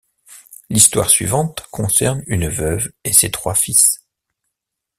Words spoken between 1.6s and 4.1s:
concerne une veuve et ses trois fils.